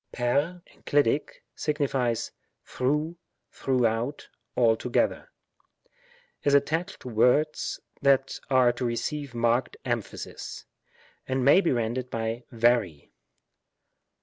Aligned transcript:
ntQ 0.15 0.63
(enclitic), 0.81 1.43
signifies 1.55 2.31
through^ 2.65 3.17
tJirougJiout^ 3.53 4.29
alto 4.57 4.89
geiher; 4.89 5.27
is 6.43 6.55
attached 6.55 7.01
to 7.01 7.07
words 7.07 7.79
that 8.01 8.39
are 8.49 8.71
to 8.73 8.83
receive 8.83 9.35
marked 9.35 9.77
emphasis, 9.85 10.65
and 11.27 11.45
may 11.45 11.61
be 11.61 11.71
rendered 11.71 12.09
by 12.09 12.43
wry. 12.51 13.11